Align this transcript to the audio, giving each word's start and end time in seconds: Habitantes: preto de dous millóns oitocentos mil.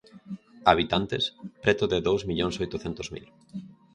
Habitantes: 0.71 1.23
preto 1.63 1.83
de 1.91 1.99
dous 2.07 2.21
millóns 2.29 2.59
oitocentos 2.63 3.07
mil. 3.15 3.27